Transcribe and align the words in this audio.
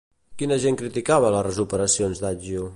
Quin 0.41 0.53
agent 0.55 0.79
criticava 0.79 1.31
les 1.37 1.61
operacions 1.67 2.25
d'àgio? 2.27 2.69